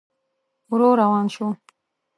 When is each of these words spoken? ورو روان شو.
ورو 0.69 0.89
روان 1.01 1.25
شو. 1.33 1.47